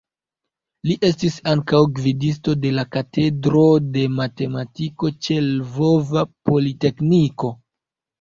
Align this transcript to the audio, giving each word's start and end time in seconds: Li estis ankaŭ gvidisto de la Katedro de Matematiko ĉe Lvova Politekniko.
Li 0.91 0.93
estis 1.07 1.33
ankaŭ 1.49 1.81
gvidisto 1.99 2.55
de 2.63 2.71
la 2.77 2.85
Katedro 2.95 3.61
de 3.97 4.05
Matematiko 4.21 5.11
ĉe 5.27 5.37
Lvova 5.51 6.25
Politekniko. 6.51 7.53